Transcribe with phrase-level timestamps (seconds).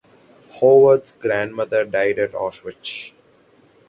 [0.59, 3.13] Howard's grandmother died at Auschwitz.